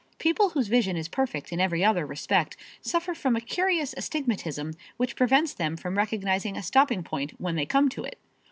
People 0.17 0.49
whose 0.49 0.67
vision 0.67 0.97
is 0.97 1.07
perfect 1.07 1.53
in 1.53 1.61
every 1.61 1.85
other 1.85 2.07
respect 2.07 2.57
suffer 2.81 3.13
from 3.13 3.35
a 3.35 3.39
curious 3.39 3.93
astigmatism 3.95 4.73
which 4.97 5.15
prevents 5.15 5.53
them 5.53 5.77
from 5.77 5.95
recognizing 5.95 6.57
a 6.57 6.63
stopping 6.63 7.03
point 7.03 7.39
when 7.39 7.55
they 7.55 7.67
come 7.67 7.87
to 7.89 8.03
it. 8.05 8.17